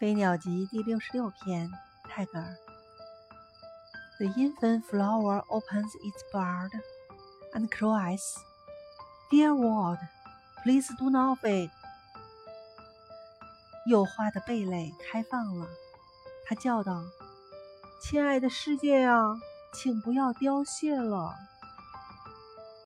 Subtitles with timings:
[0.00, 1.70] 飞鸟集第六十六篇，
[2.04, 2.56] 泰戈尔。
[4.16, 6.70] The infant flower opens its bud
[7.52, 8.22] and cries,
[9.30, 9.98] "Dear world,
[10.64, 11.68] please do not fade."
[13.86, 15.66] 幼花的蓓蕾开放了，
[16.46, 17.02] 它叫道
[18.00, 19.34] ：“亲爱的世界啊，
[19.74, 21.34] 请不要凋谢了。”